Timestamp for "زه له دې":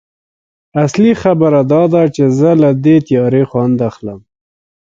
2.39-2.95